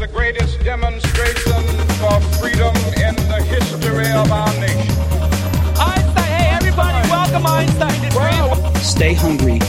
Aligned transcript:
the 0.00 0.06
greatest 0.06 0.58
demonstration 0.64 1.60
for 2.00 2.16
freedom 2.40 2.74
in 2.96 3.14
the 3.28 3.36
history 3.52 4.08
of 4.16 4.32
our 4.32 4.48
nation. 4.56 4.96
Einstein, 5.76 6.24
hey 6.24 6.48
everybody, 6.56 6.96
welcome 7.10 7.46
Einstein 7.46 8.00
to 8.00 8.08
Dream. 8.08 8.74
Stay 8.80 9.12
hungry, 9.12 9.60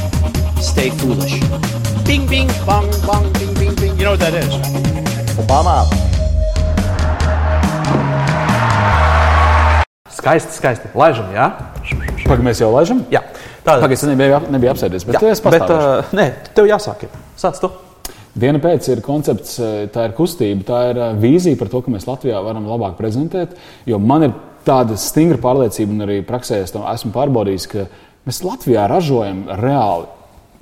stay 0.61 0.89
foolish. 0.91 1.35
Bing, 2.07 2.25
bing, 2.31 2.47
bong, 2.65 2.87
bong, 3.05 3.27
bing, 3.33 3.53
bing, 3.55 3.75
bing. 3.75 3.97
You 3.97 4.05
know 4.05 4.15
what 4.15 4.21
that 4.21 4.33
is? 4.33 4.55
Obama. 5.35 5.83
Skaisti, 10.15 10.55
skaisti. 10.55 10.95
Laižam, 10.95 11.27
jā? 11.35 11.51
Pagaidām, 12.23 12.47
mēs 12.47 12.63
jau 12.63 12.71
laižam? 12.71 13.03
Jā. 13.11 13.25
Tātad, 13.67 13.83
Pagaidām, 13.83 13.99
es 13.99 14.09
nebiju, 14.15 14.43
nebiju 14.55 14.75
apsēdies, 14.77 15.03
bet 15.11 15.19
jā, 15.19 15.25
tu 15.25 15.35
esi 15.35 15.43
bet, 15.43 15.59
pastāvējuši. 15.59 16.07
uh, 16.07 16.19
nē, 16.23 16.33
tev 16.55 16.71
jāsāk. 16.71 17.09
Sāc 17.35 17.59
tu. 17.59 17.75
Diena 18.31 18.61
pēc 18.63 18.87
ir 18.93 19.01
koncepts, 19.03 19.57
eh, 19.59 19.87
tā 19.91 20.05
ir 20.07 20.15
kustība, 20.15 20.63
tā 20.63 20.79
ir 20.91 20.99
eh, 21.01 21.15
vīzija 21.19 21.59
par 21.59 21.67
to, 21.71 21.81
ka 21.83 21.91
mēs 21.91 22.07
Latvijā 22.07 22.39
varam 22.43 22.69
labāk 22.69 22.95
prezentēt. 22.99 23.57
Jo 23.85 23.99
man 23.99 24.23
ir 24.23 24.35
tāda 24.67 24.95
stingra 24.95 25.39
pārliecība, 25.41 25.91
un 25.91 26.05
arī 26.05 26.21
praksē 26.23 26.61
es 26.63 26.71
esmu 26.71 27.11
pārbaudījis, 27.11 27.67
ka 27.67 27.87
mēs 28.27 28.43
Latvijā 28.45 28.87
ražojam 28.87 29.43
reāli, 29.59 30.07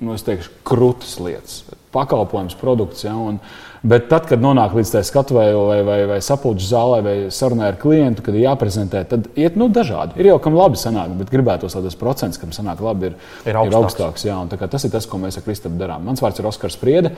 nu, 0.00 0.16
es 0.16 0.26
teikšu, 0.26 0.56
krūtis 0.66 1.18
lietas, 1.22 1.62
pakalpojums, 1.94 2.54
produkts. 2.60 3.04
Ja, 3.04 3.14
un, 3.18 3.38
bet 3.82 4.08
tad, 4.10 4.26
kad 4.30 4.42
nonāk 4.42 4.74
līdz 4.76 4.92
tai 4.94 5.02
skatuvēju 5.08 5.60
vai, 5.68 5.78
vai, 5.86 5.98
vai 6.10 6.18
sapulču 6.24 6.66
zālē 6.68 7.00
vai 7.04 7.14
sarunai 7.34 7.70
ar 7.72 7.78
klientu, 7.80 8.24
kad 8.26 8.36
ir 8.36 8.44
jāprezentē, 8.44 9.02
tad 9.10 9.30
iet 9.40 9.56
nu, 9.60 9.70
dažādi. 9.72 10.18
Ir 10.20 10.30
jau 10.32 10.38
kam 10.44 10.58
labi 10.58 10.80
sanāk, 10.80 11.14
bet 11.20 11.32
gribētos, 11.32 11.76
tas 11.76 11.98
procents, 11.98 12.40
kam 12.40 12.52
sanāk 12.56 12.82
labi, 12.84 13.10
ir, 13.10 13.16
Ir 13.44 13.54
ir 13.54 13.60
augstāks. 13.62 13.80
augstāks. 13.80 14.26
Jā, 14.28 14.36
un 14.42 14.50
tas 14.50 14.86
ir 14.86 14.92
tas, 14.94 15.08
ko 15.10 15.22
mēs 15.22 15.40
ar 15.40 15.46
Kristapu 15.46 15.80
darām. 15.80 16.04
Mans 16.06 16.22
vārds 16.22 16.42
ir 16.42 16.50
Oskars 16.50 16.78
Priede, 16.80 17.14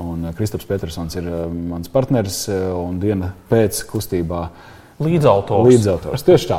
un 0.00 0.30
Kristaps 0.36 0.68
Petersons 0.68 1.16
ir 1.20 1.26
eh, 1.30 1.46
mans 1.50 1.90
partneris 1.92 2.42
eh, 2.50 2.66
un 2.74 3.00
diena 3.02 3.32
pēc 3.50 3.84
kustībā 3.90 4.44
Līdzautors. 5.00 5.68
līdzautors. 5.70 6.24
Tieši 6.26 6.50
tā. 6.50 6.58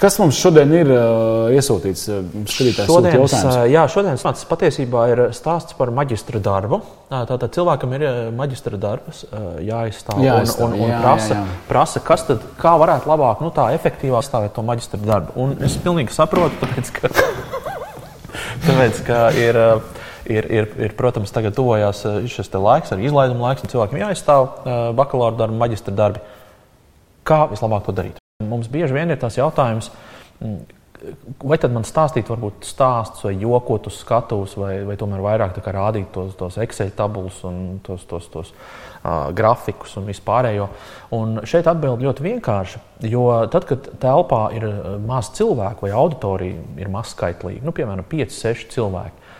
Kas 0.00 0.16
mums 0.18 0.36
šodien 0.36 0.72
ir 0.74 0.88
uh, 0.90 1.52
iesūtīts? 1.54 2.02
eh, 2.10 2.24
Šodienas, 2.50 3.14
jautājums. 3.14 3.44
ā, 3.46 3.66
jā, 3.70 3.84
šodienas 3.92 4.24
mācības 4.26 4.48
patiesībā 4.50 5.04
ir 5.12 5.22
stāsts 5.36 5.76
par 5.78 5.92
maģistra 5.94 6.40
darbu. 6.42 6.80
Tātad 7.14 7.46
cilvēkam 7.54 7.94
ir 7.96 8.04
maģistra 8.36 8.80
darbs 8.80 9.22
ā, 9.30 9.42
jāizstāv 9.64 10.20
Jāizstāv, 10.24 10.66
un, 10.66 10.74
un, 10.74 10.82
un 10.88 10.92
jā, 10.92 10.98
prasa, 11.04 11.30
jā, 11.36 11.40
jā. 11.46 11.58
prasa, 11.70 12.02
kas 12.04 12.26
tad, 12.26 12.42
kā 12.60 12.74
varētu 12.82 13.08
labāk, 13.12 13.44
nu 13.46 13.52
tā 13.54 13.68
efektīvāk 13.78 14.26
stāvēt 14.26 14.56
to 14.58 14.66
maģistra 14.66 15.00
darbu. 15.04 15.36
Un 15.46 15.54
es 15.64 15.78
pilnīgi 15.84 16.12
saprotu, 16.16 16.58
tāpēc, 16.64 16.90
ka, 16.98 17.12
tāpēc, 18.66 19.04
ka 19.06 19.26
ir. 19.40 19.60
ā, 19.68 19.74
Ir, 20.24 20.46
ir, 20.48 20.64
ir, 20.80 20.92
protams, 20.96 21.28
tagad 21.36 21.52
tuvojās 21.52 21.98
šis 22.32 22.48
laiks, 22.56 22.94
arī 22.94 23.10
izlaiduma 23.10 23.50
laiks, 23.50 23.60
un 23.60 23.68
cilvēkiem 23.68 23.98
jāizstāv 24.00 24.46
ā, 24.64 24.76
bakalaura 24.96 25.36
darbi, 25.36 25.58
maģistra 25.60 25.92
darbi. 25.92 26.22
Kā 27.24 27.44
vislabāk 27.50 27.86
to 27.86 27.96
darīt? 27.96 28.20
Mums 28.44 28.68
bieži 28.68 28.96
vien 28.96 29.12
ir 29.12 29.20
tas 29.20 29.36
jautājums, 29.38 29.90
mm, 30.42 30.58
vai 31.44 31.58
tad 31.60 31.72
man 31.74 31.84
stāstīt, 31.86 32.28
varbūt 32.30 32.66
stāstus 32.68 33.24
vai 33.26 33.34
jokot 33.40 33.88
uz 33.90 33.98
skatuves, 34.02 34.56
vai, 34.60 34.72
vai 34.88 34.96
tomēr 35.00 35.22
vairāk 35.24 35.60
rādīt 35.64 36.10
tos, 36.14 36.34
tos 36.38 36.58
Excel 36.62 36.92
tabulas 36.96 37.40
un 37.48 37.78
tos, 37.84 38.04
tos, 38.08 38.28
tos 38.32 38.52
uh, 38.54 39.30
grafikus 39.36 39.96
un 40.00 40.08
vispārējo. 40.08 40.68
Un 41.16 41.40
šeit 41.48 41.68
atbild 41.70 42.04
ļoti 42.04 42.26
vienkārši, 42.28 42.82
jo 43.12 43.26
tad, 43.52 43.68
kad 43.70 43.90
telpā 44.02 44.42
ir 44.56 44.68
maz 45.04 45.32
cilvēku 45.36 45.86
vai 45.86 45.94
auditorija 45.96 46.66
ir 46.80 46.92
mazskaitlīga, 46.92 47.64
nu, 47.66 47.76
piemēram, 47.76 48.08
5, 48.10 48.36
6 48.40 48.68
cilvēki, 48.74 49.32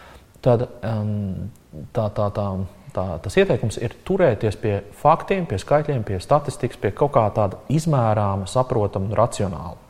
tad 0.44 0.68
um, 0.84 1.50
tā, 1.96 2.08
tā, 2.16 2.28
tā, 2.36 2.48
tā, 2.94 3.06
tas 3.24 3.38
ieteikums 3.40 3.78
ir 3.82 3.94
turēties 4.06 4.58
pie 4.60 4.76
faktiem, 5.00 5.46
pie 5.50 5.60
skaitļiem, 5.62 6.04
pie 6.06 6.20
statistikas, 6.22 6.80
pie 6.80 6.94
kaut 6.96 7.14
kā 7.16 7.26
tāda 7.34 7.60
izmērāma, 7.72 8.48
saprotama 8.50 9.10
un 9.10 9.18
racionāla. 9.18 9.80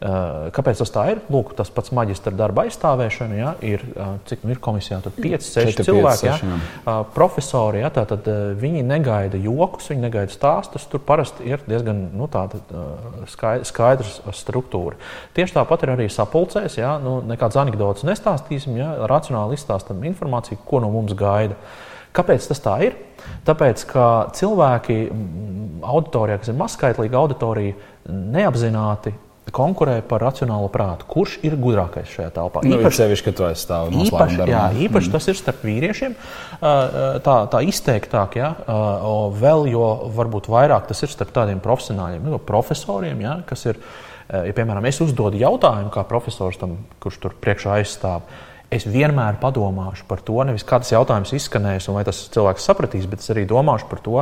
Uh, 0.00 0.46
Kāpēc 0.56 0.78
tas 0.80 0.88
tā 0.94 1.02
ir? 1.12 1.18
Lūk, 1.28 1.50
tas 1.58 1.68
pats 1.76 1.90
maģistra 1.92 2.32
darba 2.32 2.62
aizstāvēšana 2.64 3.34
ja, 3.36 3.50
ir, 3.60 3.82
uh, 3.92 4.14
cik 4.24 4.46
nu 4.48 4.54
ir 4.54 4.60
komisijā, 4.64 4.96
tur 5.04 5.12
5, 5.12 5.44
6 5.44 5.50
Četri, 5.52 5.74
pieci, 5.74 5.84
cilvēki. 5.90 6.24
Ja. 6.24 6.36
Uh, 6.40 7.02
profesori, 7.12 7.82
ja, 7.82 7.90
tātad, 7.92 8.24
uh, 8.32 8.54
viņi 8.56 8.80
negaida 8.88 9.36
joks, 9.36 9.90
viņi 9.92 10.06
negaida 10.06 10.32
stāstus. 10.32 10.88
Tur 10.88 11.04
parasti 11.04 11.44
ir 11.52 11.60
diezgan 11.68 12.00
nu, 12.16 12.30
tāda, 12.32 12.62
uh, 12.72 13.28
skai- 13.28 13.60
skaidrs 13.68 14.22
struktūra. 14.40 14.96
Tieši 15.36 15.58
tāpat 15.58 15.84
ir 15.84 15.92
arī 15.98 16.08
sapulcēs. 16.08 16.80
Ja, 16.80 16.94
nu, 16.96 17.18
nekādas 17.20 17.60
anekdotas 17.60 18.08
nestāstīsim, 18.08 18.80
ja, 18.80 18.94
racionāli 19.04 19.60
izstāstam 19.60 20.00
informāciju, 20.08 20.64
ko 20.64 20.80
no 20.80 20.88
mums 20.96 21.12
gaida. 21.12 21.60
Kāpēc 22.16 22.50
tas 22.50 22.62
tā 22.64 22.76
ir? 22.88 22.98
Tāpēc, 23.46 23.86
ka 23.90 24.04
cilvēki 24.36 25.00
mm, 25.06 25.82
auditorijā, 25.86 26.40
kas 26.42 26.52
ir 26.52 26.60
mazskaitlīga 26.60 27.20
auditorija, 27.20 27.76
neapzināti 28.10 29.14
konkurē 29.50 29.98
par 30.06 30.22
racionālo 30.22 30.68
prātu. 30.72 31.06
Kurš 31.10 31.38
ir 31.46 31.56
gudrākais 31.60 32.10
šajā 32.12 32.30
telpā? 32.34 32.62
Nu, 32.66 32.78
īpaši 32.78 33.02
sevišķi, 33.02 33.26
ka 33.26 33.32
tu 33.36 33.46
aizstāvi 33.48 33.94
Īpaši, 34.04 34.36
noslēguma 34.36 34.50
jā, 34.52 34.64
īpaši 34.86 35.12
tas 35.14 35.26
ir 35.30 35.38
starp 35.38 35.64
vīriešiem. 35.66 36.14
ā, 36.14 36.60
ā, 36.60 37.08
Tā, 37.24 37.36
tā 37.52 37.62
izteiktāk, 37.66 38.36
ja, 38.38 38.52
ā, 38.64 38.76
o, 39.06 39.16
vēl 39.34 39.66
jo 39.72 39.86
varbūt 40.16 40.48
vairāk 40.52 40.86
tas 40.90 41.02
ir 41.04 41.10
starp 41.12 41.34
tādiem 41.36 41.60
profesionāļiem, 41.62 42.30
nu, 42.30 42.38
profesoriem, 42.46 43.24
ja, 43.24 43.34
kas 43.48 43.66
ir, 43.72 43.80
ja, 44.30 44.54
piemēram, 44.56 44.86
es 44.88 45.02
uzdodu 45.04 45.40
jautājumu 45.40 45.92
kā 45.94 46.06
profesors 46.08 46.60
tam, 46.60 46.78
kurš 47.02 47.20
tur 47.24 47.36
priekšā 47.42 47.80
aizstāv. 47.80 48.28
Es 48.70 48.86
vienmēr 48.86 49.40
padomāšu 49.42 50.04
par 50.06 50.20
to, 50.22 50.36
nevis 50.46 50.62
kā 50.66 50.78
tas 50.78 50.92
jautājums 50.92 51.32
izskanēs 51.34 51.88
un 51.90 51.96
vai 51.98 52.04
tas 52.06 52.20
cilvēks 52.30 52.66
sapratīs, 52.70 53.08
bet 53.10 53.24
es 53.24 53.32
arī 53.34 53.42
domāšu 53.50 53.88
par 53.90 54.02
to, 54.04 54.20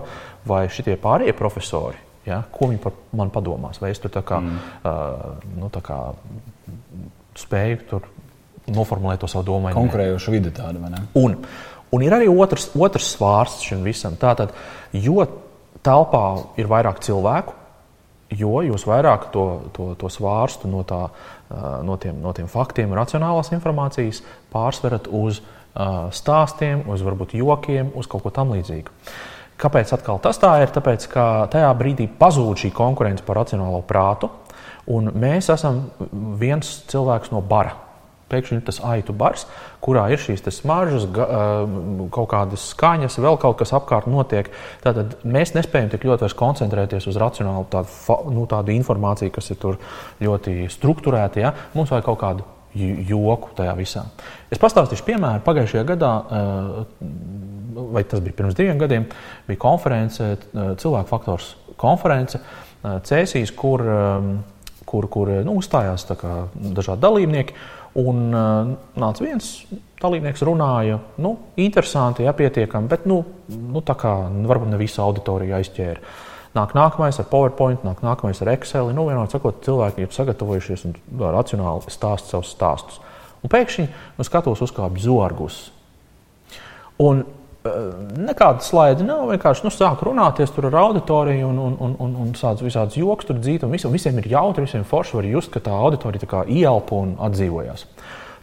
vai 0.48 0.62
šitie 0.72 0.94
pārējie 1.02 1.34
profesori, 1.36 2.00
ja, 2.24 2.40
ko 2.52 2.70
viņi 2.70 2.80
par 2.80 2.96
mani 3.20 3.34
padomās. 3.34 3.80
Vai 3.82 3.92
es 3.92 4.00
tur 4.00 4.14
tā 4.14 4.22
kā, 4.24 4.40
mm. 4.40 4.70
uh, 4.88 5.50
nu, 5.58 5.68
tā 5.74 5.82
kā 5.84 5.98
spēju 7.38 7.82
tur 7.90 8.08
noformulēt 8.72 9.20
to 9.20 9.28
savu 9.28 9.44
domu. 9.50 9.74
Konkurējoša 9.76 10.32
vide 10.32 10.54
tāda, 10.56 10.80
vai 10.80 10.94
ne? 10.96 11.04
Un, 11.20 11.36
un 11.92 12.06
ir 12.08 12.16
arī 12.16 12.32
otrs, 12.32 12.70
otrs 12.76 13.12
svārsts 13.18 13.68
šim 13.68 13.84
visam. 13.84 14.16
Tātad, 14.20 14.56
jo 14.96 15.28
telpā 15.84 16.24
ir 16.60 16.72
vairāk 16.72 17.04
cilvēku, 17.04 17.57
jo 18.30 18.60
jūs 18.64 18.84
vairāk 18.88 19.30
to, 19.32 19.44
to, 19.76 19.92
to 20.00 20.10
svārstu 20.12 20.68
no, 20.70 20.82
tā, 20.86 21.08
no, 21.84 21.96
tiem, 22.00 22.20
no 22.22 22.34
tiem 22.36 22.48
faktiem, 22.50 22.92
racionālās 22.96 23.52
informācijas 23.56 24.22
pārsverat 24.52 25.08
uz 25.08 25.40
stāstiem, 26.14 26.84
uz 26.90 27.02
varbūt 27.06 27.36
jokiem, 27.38 27.92
uz 27.96 28.08
kaut 28.10 28.24
ko 28.26 28.32
tamlīdzīgu. 28.34 28.94
Kāpēc 29.58 29.90
tas 30.22 30.38
tā 30.38 30.52
ir? 30.62 30.70
Tāpēc, 30.74 31.08
ka 31.10 31.24
tajā 31.50 31.70
brīdī 31.78 32.06
pazūd 32.20 32.62
šī 32.62 32.70
konkurence 32.74 33.24
par 33.26 33.40
racionālo 33.40 33.80
prātu, 33.86 34.30
un 34.94 35.10
mēs 35.18 35.50
esam 35.54 35.88
viens 36.38 36.78
cilvēks 36.90 37.32
no 37.34 37.42
bara. 37.42 37.87
Pēkšņi 38.28 38.60
tas 38.66 38.80
aitu 38.84 39.14
bars, 39.16 39.46
kurā 39.84 40.08
ir 40.12 40.20
šīs 40.22 40.44
smaržas, 40.58 41.06
kaut 42.14 42.28
kādas 42.32 42.66
skaņas, 42.74 43.18
vēl 43.24 43.38
kaut 43.40 43.58
kas 43.62 43.72
apkārt 43.76 44.10
notiek. 44.10 44.50
Tātad 44.84 45.16
mēs 45.24 45.54
nespējam 45.56 45.90
tik 45.94 46.04
ļoti 46.08 46.30
koncentrēties 46.38 47.08
uz 47.08 47.18
racionālu 47.20 47.66
tādu, 47.72 48.20
nu, 48.34 48.44
tādu 48.50 48.76
informāciju, 48.76 49.32
kas 49.34 49.50
ir 49.54 49.60
tur 49.62 49.80
ļoti 50.20 50.68
strukturēta. 50.72 51.42
Ja? 51.42 51.54
Mums 51.74 51.94
vajag 51.94 52.08
kaut 52.10 52.22
kādu 52.22 52.46
joku 53.08 53.54
tajā 53.56 53.72
visā. 53.78 54.04
Es 54.52 54.60
pastāstīšu 54.60 55.06
piemēru. 55.06 55.42
Pagājušajā 55.46 55.84
gadā, 55.88 56.12
vai 57.94 58.04
tas 58.04 58.22
bija 58.24 58.36
pirms 58.38 58.56
diviem 58.58 58.78
gadiem, 58.80 59.08
bija 59.48 59.62
konference, 59.62 60.34
cilvēku 60.52 61.08
faktors 61.10 61.54
konference 61.78 62.40
Cēsīs, 62.82 63.50
kur, 63.58 63.82
kur, 64.86 65.08
kur 65.10 65.32
nu, 65.46 65.56
uzstājās 65.58 66.06
tā 66.08 66.16
kā 66.18 66.34
dažādi 66.54 67.02
dalībnieki. 67.02 67.58
Un 67.98 68.28
uh, 68.30 68.72
nāca 69.00 69.24
viens 69.24 69.46
dalībnieks, 69.98 70.44
runāja, 70.46 71.00
nu, 71.18 71.34
interesanti, 71.58 72.22
ja 72.26 72.34
pietiekami, 72.36 72.86
bet 72.90 73.06
nu, 73.10 73.18
nu, 73.48 73.82
tā 73.82 73.96
kā 73.98 74.12
varbūt 74.46 74.70
ne 74.70 74.78
visu 74.78 75.02
auditoriju 75.02 75.56
aizķēra. 75.58 76.12
Nāk 76.56 76.72
nākamais 76.78 77.18
ar 77.20 77.26
PowerPoint, 77.30 77.82
nāk 77.84 78.00
nākamais 78.02 78.38
ar 78.42 78.52
Excel. 78.54 78.92
Nu, 78.94 79.04
vienmēr 79.10 79.28
sakot, 79.30 79.60
cilvēki 79.66 80.06
ir 80.06 80.14
sagatavojušies 80.14 80.86
un 80.88 80.94
nu, 80.94 81.26
racionāli 81.34 81.92
stāst 81.92 82.30
savus 82.30 82.54
stāstus. 82.54 83.02
Un 83.42 83.52
pēkšņi 83.52 83.84
nu, 83.88 84.26
skatos 84.26 84.62
uzkāpj 84.64 85.02
zorgus. 85.04 85.58
Un 87.02 87.22
eh, 87.22 87.37
nekāda 88.18 88.64
slaida 88.64 89.04
nav. 89.06 89.26
Vienkārši 89.32 89.66
nu, 89.66 89.72
sāk 89.74 90.04
runāties 90.06 90.52
tur 90.54 90.68
ar 90.70 90.78
auditoriju 90.82 91.50
un, 91.50 91.58
un, 91.64 91.76
un, 91.84 91.96
un, 92.04 92.14
un 92.24 92.30
sāc 92.38 92.62
visādas 92.64 92.98
joks 92.98 93.28
tur 93.28 93.40
dzīt. 93.40 93.66
Un 93.66 93.74
visiem, 93.74 93.92
visiem 93.94 94.18
ir 94.22 94.30
jautri, 94.32 94.66
visiem 94.66 94.86
forši 94.88 95.18
var 95.18 95.28
just, 95.28 95.52
ka 95.54 95.62
tā 95.64 95.74
auditorija 95.74 96.24
tā 96.24 96.30
kā 96.30 96.44
ieelpo 96.48 97.02
un 97.04 97.14
atdzīvojās. 97.28 97.86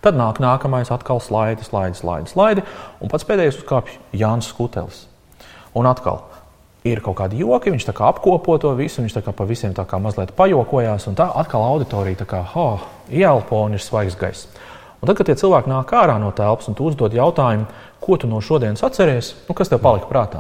Tad 0.06 0.20
nāk 0.20 0.38
nākamais 0.44 0.92
atkal 0.94 1.22
slaidi, 1.24 1.66
slaidi, 1.66 1.98
slaidi, 1.98 2.30
slaidi. 2.30 2.64
Un 3.02 3.10
pats 3.10 3.26
pēdējais 3.26 3.62
uzkāpj 3.64 3.98
Jānis 4.14 4.52
Skutelis. 4.54 5.06
Un 5.76 5.90
atkal 5.90 6.22
ir 6.86 7.02
kaut 7.02 7.18
kādi 7.18 7.42
joki, 7.42 7.74
viņš 7.74 7.88
tā 7.88 7.96
kā 7.98 8.12
apkopo 8.12 8.60
to 8.62 8.72
visu, 8.78 9.02
viņš 9.02 9.18
tā 9.18 9.24
kā 9.26 9.34
pa 9.34 9.48
visiem 9.50 9.74
tā 9.74 9.88
kā 9.90 9.98
mazliet 10.02 10.36
pajokojās. 10.38 11.08
Un 11.10 11.18
tā 11.18 11.26
atkal 11.42 11.66
auditorija 11.66 12.22
tā 12.22 12.30
kā 12.30 12.44
oh, 12.54 12.86
ieelpo 13.10 13.66
un 13.66 13.78
ir 13.78 13.84
svaigs 13.84 14.18
gaiss. 14.20 14.50
Un 15.06 15.12
tad, 15.12 15.20
kad 15.20 15.28
tie 15.30 15.36
cilvēki 15.38 15.70
nāk 15.70 15.92
ārā 15.94 16.16
no 16.18 16.32
telpas 16.34 16.66
un 16.66 16.74
tu 16.74 16.88
uzdod 16.90 17.14
jautājumu, 17.14 17.68
ko 18.02 18.16
tu 18.18 18.26
no 18.26 18.40
šodienas 18.42 18.82
atceries, 18.82 19.36
nu, 19.46 19.54
kas 19.54 19.70
tev 19.70 19.84
palika 19.84 20.08
prātā? 20.10 20.40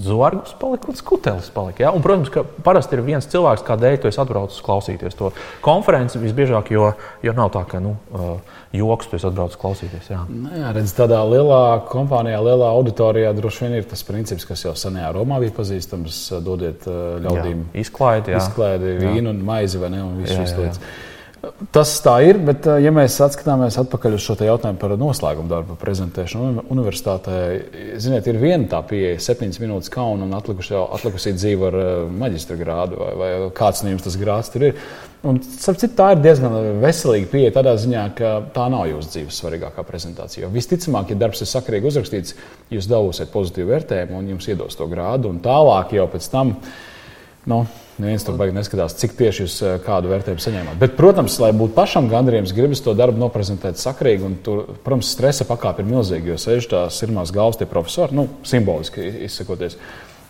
Zorgs 0.00 0.54
palika 0.56 0.88
un 0.88 0.96
skutelis 0.96 1.50
palika. 1.52 1.82
Ja? 1.84 1.90
Un, 1.92 2.00
protams, 2.04 2.30
ka 2.32 2.46
parasti 2.64 2.96
ir 2.96 3.02
viens 3.04 3.28
cilvēks, 3.28 3.64
kādēļ 3.68 3.98
tu 4.00 4.08
esi 4.08 4.22
atbraucis 4.24 4.64
klausīties 4.64 5.18
to 5.20 5.28
konferenci 5.64 6.20
visbiežāk, 6.20 6.72
jo, 6.72 6.90
jo 7.24 7.34
nav 7.36 7.52
tā, 7.52 7.66
ka 7.68 7.80
nu, 7.84 7.92
joks 8.72 9.10
tu 9.12 9.18
esi 9.20 9.28
atbraucis 9.28 9.60
klausīties. 9.60 10.08
Jā, 10.14 10.22
nu, 10.32 10.52
jā 10.56 10.72
redz, 10.76 10.96
tādā 10.96 11.20
lielā 11.28 11.60
kompānijā, 11.92 12.40
lielā 12.44 12.70
auditorijā 12.78 13.34
droši 13.36 13.66
vien 13.66 13.76
ir 13.82 13.90
tas 13.92 14.04
princips, 14.08 14.48
kas 14.48 14.64
jau 14.64 14.72
senajā 14.76 15.12
Romā 15.16 15.42
bija 15.44 15.58
pazīstams. 15.60 16.22
Dodiet 16.44 16.88
ļaudīm 16.88 17.66
jā, 17.66 17.84
izklaidi, 17.84 18.32
jā. 18.32 18.40
izklaidi 18.40 18.96
vīnu 19.04 19.32
un 19.32 19.44
maizi 19.44 19.84
vai 19.84 19.92
ne, 19.92 20.00
un 20.08 20.16
visu 20.24 20.40
šīs 20.40 20.56
lietas. 20.56 20.88
Tas 21.72 21.90
tā 22.02 22.14
ir, 22.26 22.38
bet, 22.42 22.64
ja 22.80 22.90
mēs 22.94 23.16
atskatāmies 23.22 23.76
atpakaļ 23.78 24.16
uz 24.16 24.24
šo 24.24 24.34
jautājumu 24.40 24.80
par 24.80 24.94
noslēgumu 24.98 25.50
darbu 25.50 25.76
prezentēšanu 25.78 26.64
universitātē, 26.72 27.36
ziniet, 28.02 28.26
ir 28.26 28.38
viena 28.40 28.66
tā 28.70 28.80
pieeja, 28.88 29.18
septiņas 29.22 29.60
minūtes 29.62 29.92
kauna 29.92 30.26
un 30.26 30.34
atlikusī 30.36 31.34
dzīve 31.36 31.68
ar 31.68 31.78
maģistra 32.10 32.56
grādu, 32.58 32.98
vai, 33.02 33.12
vai 33.20 33.30
kāds 33.56 33.84
no 33.84 33.92
jums 33.92 34.06
tas 34.08 34.18
grāds 34.20 34.50
tur 34.54 34.66
ir. 34.70 34.82
Un, 35.26 35.38
citu, 35.42 35.90
tā 35.98 36.12
ir 36.14 36.24
diezgan 36.24 36.56
veselīga 36.82 37.30
pieeja 37.30 37.54
tādā 37.58 37.76
ziņā, 37.84 38.04
ka 38.16 38.34
tā 38.56 38.66
nav 38.72 38.88
jūsu 38.90 39.12
dzīves 39.14 39.40
svarīgākā 39.42 39.86
prezentācija. 39.86 40.46
Jo 40.46 40.52
visticamāk, 40.54 41.12
ja 41.12 41.20
darbs 41.20 41.44
ir 41.44 41.50
sakarīgi 41.52 41.90
uzrakstīts, 41.92 42.36
jūs 42.74 42.88
dabūsiet 42.90 43.32
pozitīvu 43.34 43.74
vērtējumu 43.74 44.18
un 44.18 44.34
jums 44.34 44.48
iedos 44.50 44.78
to 44.78 44.88
grādu, 44.90 45.30
un 45.34 45.42
tālāk 45.44 45.96
jau 45.98 46.06
pēc 46.12 46.30
tam. 46.32 46.56
Nu, 47.46 47.64
Neviens 47.96 48.26
tur 48.26 48.36
baigi 48.36 48.52
neskatās, 48.52 48.92
cik 49.00 49.14
tieši 49.16 49.42
jūs 49.42 49.54
eh, 49.64 49.76
kādu 49.84 50.10
vērtējumu 50.10 50.42
saņēmāt. 50.44 50.76
Bet, 50.80 50.96
protams, 50.98 51.38
lai 51.40 51.48
būtu 51.56 51.72
pašam 51.78 52.10
gandarījums, 52.10 52.52
gribas 52.56 52.82
to 52.84 52.92
darbu 52.96 53.22
noprezentēt 53.22 53.80
sakrīgi. 53.80 54.28
Tur, 54.44 54.66
protams, 54.84 55.14
stresa 55.16 55.46
pakāpe 55.48 55.80
ir 55.80 55.88
milzīga, 55.88 56.34
jo 56.34 56.40
sēž 56.40 56.68
tās 56.74 56.98
sirmās 57.00 57.32
galvas 57.32 57.56
tie 57.56 57.68
profesori, 57.70 58.16
nu, 58.18 58.26
simboliski 58.44 59.06
izsakoties. 59.24 59.78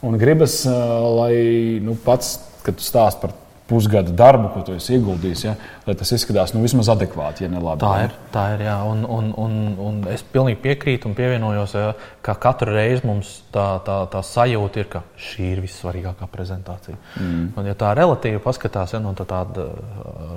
Un 0.06 0.14
gribas, 0.20 0.60
eh, 0.68 0.86
lai 1.18 1.34
nu, 1.82 1.98
pats, 2.06 2.36
kad 2.62 2.78
tu 2.78 2.86
stāst 2.86 3.18
par 3.24 3.34
pusgada 3.66 4.12
darbu, 4.14 4.50
ko 4.54 4.62
tu 4.66 4.74
esi 4.76 4.94
ieguldījis, 4.94 5.42
ja, 5.46 5.54
lai 5.86 5.94
tas 5.98 6.12
izskatās 6.14 6.52
nu, 6.54 6.62
vismaz 6.62 6.90
adekvāti, 6.92 7.44
ja 7.46 7.50
ne 7.50 7.60
labi. 7.62 7.82
Tā 7.82 7.94
ir. 8.04 8.14
Tā 8.34 8.44
ir 8.54 8.62
jā, 8.68 8.76
un, 8.86 9.02
un, 9.10 9.32
un, 9.42 9.56
un 9.82 9.98
es 10.12 10.22
pilnīgi 10.32 10.60
piekrītu 10.62 11.10
un 11.10 11.16
pievienojos, 11.18 11.74
ja, 11.74 11.90
ka 12.26 12.36
katru 12.42 12.76
reizi 12.76 13.06
mums 13.08 13.32
tā, 13.54 13.66
tā, 13.86 13.98
tā 14.12 14.22
sajūta 14.26 14.82
ir, 14.82 14.90
ka 14.92 15.02
šī 15.28 15.50
ir 15.56 15.64
vissvarīgākā 15.64 16.30
prezentācija. 16.30 16.98
Mm. 17.18 17.44
Un, 17.56 17.70
ja 17.72 17.76
tā 17.78 17.90
relatīvi 17.98 18.42
paskatās, 18.44 18.94
ja, 18.94 19.02
nu, 19.02 19.16
tad 19.18 19.32
tāda 19.34 19.68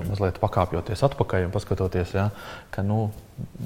mazliet 0.09 0.41
pakāpjoties 0.41 1.05
atpakaļ 1.09 1.49
un 1.49 1.53
paskatoties, 1.53 2.17
ja, 2.17 2.29
ka 2.73 2.85
nu, 2.85 3.09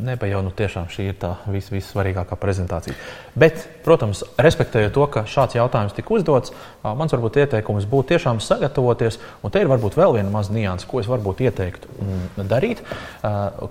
Neba 0.04 0.28
jau 0.30 0.42
nu, 0.46 0.52
tiešām 0.54 0.88
šī 0.92 1.06
ir 1.12 1.18
tā 1.22 1.32
vis, 1.54 1.70
vissvarīgākā 1.74 2.36
prezentācija. 2.42 2.96
Bet, 3.40 3.64
protams, 3.86 4.24
respektējot 4.42 4.94
to, 4.96 5.06
ka 5.14 5.24
šāds 5.30 5.58
jautājums 5.58 5.96
tika 5.98 6.14
uzdots, 6.16 6.54
mans 6.84 7.14
varbūt 7.14 7.40
ieteikums 7.44 7.88
būtu 7.90 8.14
tiešām 8.14 8.42
sagatavoties. 8.44 9.20
Un 9.42 9.54
te 9.54 9.64
ir 9.64 9.72
varbūt 9.72 9.98
vēl 9.98 10.18
viena 10.18 10.34
maza 10.34 10.54
nianses, 10.54 10.88
ko 10.90 11.02
es 11.02 11.10
varbūt 11.10 11.46
ieteiktu 11.48 11.94
mm, 11.94 12.48
darīt, 12.52 12.84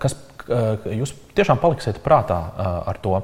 kas 0.02 0.16
jūs 1.02 1.14
tiešām 1.38 1.62
paliksiet 1.62 2.02
prātā 2.04 2.40
ar 2.58 3.02
to 3.02 3.20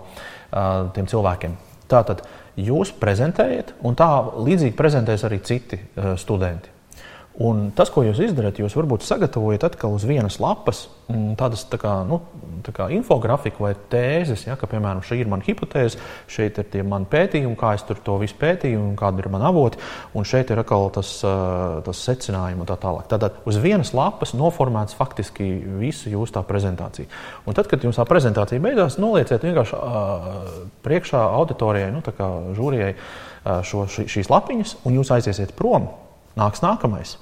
tiem 0.94 1.10
cilvēkiem. 1.10 1.58
Tātad 1.88 2.22
jūs 2.58 2.92
prezentējat, 3.00 3.72
un 3.86 3.96
tā 3.98 4.10
līdzīgi 4.36 4.76
prezentēs 4.78 5.24
arī 5.26 5.40
citi 5.46 5.80
studenti. 6.20 6.77
Un 7.38 7.68
tas, 7.70 7.86
ko 7.94 8.02
jūs 8.02 8.18
izdarāt, 8.18 8.56
jūs 8.58 8.74
varbūt 8.74 9.04
sagatavojat 9.06 9.62
atkal 9.68 9.92
uz 9.94 10.02
vienas 10.08 10.40
lapas 10.42 10.88
mm, 11.06 11.36
tādas 11.38 11.60
tā 11.70 11.78
kā, 11.78 11.92
nu, 12.02 12.16
tā 12.66 12.72
kā 12.74 12.88
infografiku 12.90 13.62
vai 13.62 13.76
tēzes, 13.92 14.42
ja, 14.48 14.56
ka, 14.58 14.66
piemēram, 14.66 15.04
šī 15.06 15.20
ir 15.22 15.30
mana 15.30 15.46
hipotēze, 15.46 16.00
šeit 16.26 16.58
ir 16.58 16.66
tie 16.72 16.82
mani 16.82 17.06
pētījumi, 17.06 17.54
kā 17.60 17.76
es 17.78 17.84
tur 17.86 18.00
to 18.02 18.16
visu 18.18 18.34
pētīju 18.40 18.80
un 18.82 18.96
kādi 18.98 19.22
ir 19.22 19.28
mani 19.30 19.46
avoti, 19.52 19.78
un 20.18 20.26
šeit 20.26 20.50
ir 20.50 20.62
atkal 20.64 20.90
tas, 20.96 21.12
tas 21.86 22.00
secinājums 22.08 22.64
un 22.64 22.70
tā 22.72 22.78
tālāk. 22.82 23.06
Tātad 23.14 23.38
uz 23.46 23.60
vienas 23.62 23.94
lapas 23.94 24.34
noformēts 24.34 24.98
faktiski 24.98 25.46
visu 25.78 26.10
jūsu 26.10 26.34
tā 26.40 26.42
prezentāciju. 26.48 27.06
Un 27.46 27.54
tad, 27.54 27.70
kad 27.70 27.86
jums 27.86 28.02
tā 28.02 28.08
prezentācija 28.10 28.64
beidzās, 28.66 28.98
nolieciet 28.98 29.46
vienkārši 29.46 29.78
uh, 29.78 30.50
priekšā 30.82 31.22
auditorijai, 31.38 31.94
nu, 31.94 32.02
žūrijai 32.58 32.90
uh, 32.98 33.62
šo, 33.62 33.86
šīs 33.86 34.34
lapiņas, 34.34 34.76
un 34.82 34.98
jūs 34.98 35.14
aiziesiet 35.14 35.54
prom. 35.54 35.86
Nāks 36.38 36.66
nākamais 36.66 37.16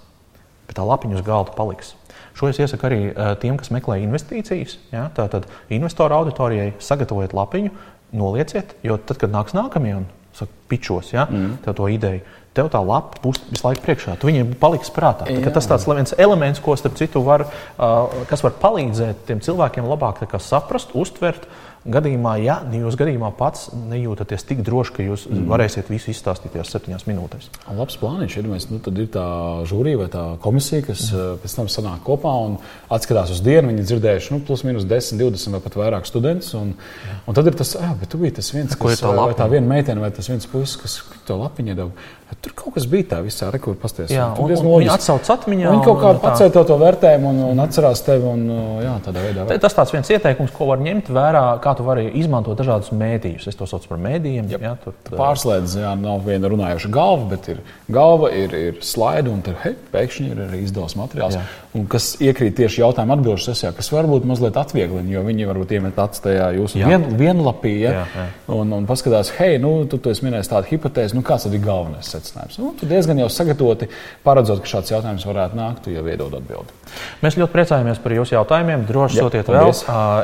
bet 0.67 0.79
tā 0.79 0.85
lapiņa 0.87 1.19
uz 1.19 1.25
galda 1.27 1.55
paliks. 1.57 1.95
Šo 2.37 2.51
es 2.51 2.61
iesaku 2.61 2.89
arī 2.89 3.01
uh, 3.09 3.33
tiem, 3.41 3.57
kas 3.57 3.73
meklē 3.73 3.99
investīcijas. 4.05 4.77
Ja? 4.93 5.07
Tātad 5.17 5.49
investoru 5.73 6.19
auditorijai 6.19 6.75
sagatavojiet 6.85 7.37
lapiņu, 7.37 7.73
nolieciet, 8.17 8.77
jo 8.85 8.99
tad, 9.01 9.21
kad 9.23 9.33
nāks 9.33 9.57
nākamie 9.57 9.95
un 10.03 10.09
saka, 10.37 10.53
pičos 10.69 11.15
ja? 11.15 11.25
mm. 11.31 11.63
to 11.65 11.89
ideju, 11.93 12.21
tev 12.57 12.71
tā 12.73 12.81
lapa 12.83 13.21
būs 13.23 13.43
visu 13.51 13.67
laiku 13.67 13.85
priekšā. 13.85 14.17
Tu 14.21 14.31
viņiem 14.31 14.57
paliks 14.61 14.93
prātā. 14.95 15.29
Tā, 15.29 15.53
tas 15.55 15.69
tāds 15.71 15.87
viens 15.89 16.17
elements, 16.17 16.63
ko 16.65 16.77
starp 16.79 16.99
citu 16.99 17.23
var, 17.27 17.47
uh, 17.47 18.25
kas 18.31 18.45
var 18.47 18.57
palīdzēt 18.63 19.27
tiem 19.29 19.45
cilvēkiem 19.45 19.89
labāk 19.89 20.25
saprast, 20.41 20.97
uztvert. 20.97 21.47
Uh, 21.47 21.77
gadījumā, 21.87 22.35
ja 22.43 22.57
jūs 22.75 22.97
gadījumā 22.99 23.31
pats 23.39 23.69
nejūtaties 23.75 24.45
tik 24.49 24.63
droši, 24.67 24.95
ka 24.97 25.07
jūs 25.07 25.27
mm. 25.31 25.45
varēsiet 25.51 25.91
visu 25.91 26.11
izstāstīt 26.13 26.55
tajās 26.55 26.73
septiņās 26.75 27.07
minūtēs. 27.09 27.49
Labs 27.77 27.99
plāniņš 28.01 28.37
ir. 28.41 28.49
Mēs, 28.51 28.69
nu, 28.73 28.81
tad 28.83 28.99
ir 29.01 29.09
tā 29.15 29.27
žūrija 29.71 30.01
vai 30.03 30.09
tā 30.13 30.25
komisija, 30.43 30.85
kas 30.89 31.07
mm. 31.13 31.41
pēc 31.45 31.57
tam 31.61 31.71
sanāk 31.73 32.03
kopā 32.07 32.33
un 32.49 32.59
atskatās 32.93 33.33
uz 33.35 33.43
dienu. 33.45 33.71
Viņi 33.71 33.87
dzirdējuši 33.87 34.35
nu, 34.35 34.43
plus 34.47 34.65
mīnus 34.67 34.87
10, 34.89 35.21
20 35.23 35.57
vai 35.57 35.63
pat 35.65 35.79
vairāk 35.83 36.11
studentus. 36.11 36.53
Un, 36.59 36.75
Jā. 37.07 37.19
un 37.27 37.39
tad 37.39 37.51
ir 37.51 37.59
tas, 37.59 37.77
ah, 37.79 37.95
bet 38.01 38.11
tu 38.13 38.21
biji 38.23 38.39
tas 38.41 38.53
viens, 38.55 38.79
kas, 38.79 39.03
tā 39.03 39.15
vai 39.15 39.33
tā 39.39 39.49
viena 39.53 39.71
meitene 39.77 40.03
vai 40.03 40.13
tas 40.15 40.31
viens 40.31 40.51
puisis, 40.51 40.79
kas 40.83 41.01
to 41.29 41.39
lapiņu 41.39 41.75
iedeva. 41.75 42.09
Tur 42.47 42.53
kaut 42.55 42.77
kas 42.77 42.85
bija 42.87 43.09
tā 43.11 43.17
visā 43.27 43.49
rekurā 43.51 43.75
pasties. 43.83 44.13
Jā, 44.15 44.29
un, 44.39 44.53
un, 44.55 44.69
un 44.71 44.77
viņi 44.79 44.91
atsauc 44.95 45.27
atmiņā. 45.35 45.71
Viņi 45.75 45.83
kaut 45.83 45.97
kā 45.99 46.13
pacēla 46.23 46.53
to, 46.55 46.63
to 46.69 46.77
vērtējumu 46.79 47.33
un, 47.33 47.41
un 47.49 47.63
atcerās 47.65 48.05
tevi. 48.07 48.23
Un, 48.31 48.45
jā, 48.85 48.93
tādā 49.03 49.25
veidā. 49.25 49.47
Tas 49.65 49.75
tāds 49.75 49.91
viens 49.91 50.13
ieteikums, 50.15 50.53
ko 50.55 50.69
var 50.69 50.79
ņemt 50.85 51.11
vērā, 51.11 51.43
kā 51.65 51.73
tu 51.75 51.83
vari 51.89 52.05
izmantot 52.21 52.55
dažādus 52.61 52.93
mēdījus. 52.95 53.49
Es 53.51 53.59
to 53.59 53.67
saucu 53.67 53.91
par 53.91 53.99
mēdījiem. 54.05 54.53
Jā, 54.55 54.61
jā, 54.63 54.73
tur, 54.85 54.95
Pārslēdz, 55.11 55.75
jā, 55.83 55.91
nav 55.99 56.23
viena 56.29 56.53
runājoša 56.53 56.93
galva, 56.95 57.27
bet 57.35 57.51
ir 57.51 57.65
galva, 57.91 58.31
ir, 58.31 58.55
ir 58.55 58.79
slaidi 58.87 59.35
un 59.35 59.43
tur 59.43 59.59
hei, 59.65 59.75
pēkšņi 59.97 60.31
ir 60.31 60.45
arī 60.47 60.63
izdevums 60.69 60.95
materiāls. 61.03 61.41
Jā. 61.41 61.43
Un 61.77 61.91
kas 61.93 62.13
iekrīt 62.23 62.55
tieši 62.57 62.85
jautājumu 62.85 63.17
atbildžu 63.17 63.51
sesijā, 63.51 63.75
kas 63.77 63.91
varbūt 63.93 64.25
mazliet 64.29 64.57
atvieglina, 64.57 65.11
jo 65.13 65.25
viņi 65.27 65.51
varbūt 65.51 65.75
iemet 65.77 65.99
acis 66.07 66.23
tajā 66.25 66.47
jūsu 66.57 66.81
vien, 66.81 67.05
vienlapī 67.19 67.75
ja? 67.83 67.93
jā, 67.99 68.07
jā. 68.15 68.27
Un, 68.55 68.73
un 68.79 68.87
paskatās, 68.89 69.35
hei, 69.37 69.59
nu, 69.61 69.75
tu, 69.91 69.99
tu 70.01 70.15
esi 70.15 70.25
minējis 70.25 70.55
tādu 70.55 70.71
hipotēzi, 70.71 71.19
nu, 71.19 71.25
kāds 71.27 71.45
tad 71.49 71.59
ir 71.59 71.65
galvenais? 71.67 72.15
Secinājums. 72.37 72.59
Nu, 72.61 72.73
tu 72.79 72.87
diezgan 72.89 73.19
jau 73.21 73.29
sagatavoti, 73.33 73.89
paredzot, 74.25 74.61
ka 74.63 74.71
šāds 74.71 74.93
jautājums 74.93 75.27
varētu 75.27 75.59
nākt, 75.59 75.83
tu 75.85 75.95
jau 75.95 76.05
iedod 76.07 76.35
atbildi. 76.37 76.77
Mēs 77.25 77.37
ļoti 77.41 77.53
priecājamies 77.53 78.01
par 78.03 78.15
jūsu 78.17 78.37
jautājumiem. 78.37 78.87
Droši 78.89 79.21
sūtiet 79.21 79.51
vēl. 79.51 79.73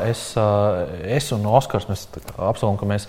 Es, 0.09 0.25
es 1.17 1.31
un 1.35 1.45
Oskars 1.49 1.87
apsolam, 2.37 2.77
ka 2.79 2.89
mēs 2.89 3.07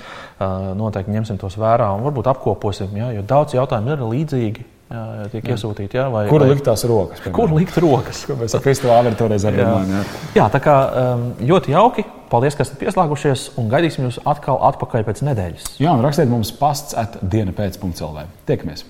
noteikti 0.78 1.14
ņemsim 1.14 1.40
tos 1.40 1.58
vērā 1.60 1.92
un 1.96 2.06
varbūt 2.06 2.30
apkoposim, 2.34 2.94
ja, 2.98 3.10
jo 3.14 3.26
daudz 3.26 3.56
jautājumu 3.56 3.94
ir 3.94 4.08
līdzīgi. 4.12 4.70
Jā, 4.94 5.24
tiek 5.32 5.46
jā. 5.48 5.54
iesūtīti. 5.56 5.96
Jā, 5.96 6.04
vai, 6.12 6.26
kur 6.28 6.42
vai... 6.44 6.50
likt 6.52 6.66
tās 6.68 6.84
rokas? 6.86 7.22
Piemēram? 7.24 7.34
Kur 7.38 7.54
likt 7.56 7.78
rokas? 7.82 8.20
Ko 8.28 8.36
mēs 8.38 8.54
ar 8.54 8.62
Kristu 8.62 8.90
Vāveru 8.90 9.16
toreiz 9.18 9.46
runājām. 9.48 9.94
Jā. 9.96 10.02
jā, 10.36 10.48
tā 10.52 10.60
kā 10.62 10.76
ļoti 11.40 11.74
jauki. 11.74 12.04
Paldies, 12.30 12.56
ka 12.58 12.66
esat 12.66 12.78
pieslēgušies 12.82 13.46
un 13.60 13.72
gaidīsim 13.72 14.04
jūs 14.06 14.20
atkal 14.28 14.60
atpakaļ 14.70 15.06
pēc 15.08 15.24
nedēļas. 15.30 15.70
Jā, 15.82 15.96
un 15.96 16.04
rakstiet 16.04 16.30
mums 16.30 16.52
pasts 16.60 16.98
at 17.00 17.16
diena 17.22 17.56
pēc.lv. 17.56 18.28
Tiekamies! 18.50 18.84